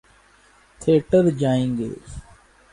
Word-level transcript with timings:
Theatre 0.81 1.23
جائیں 1.39 1.69
گے۔ 1.77 1.89